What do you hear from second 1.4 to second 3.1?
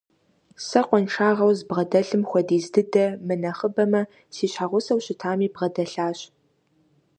збгъэдэлъым хуэдиз дыдэ,